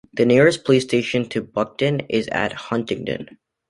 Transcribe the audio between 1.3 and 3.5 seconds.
Buckden is at Huntingdon.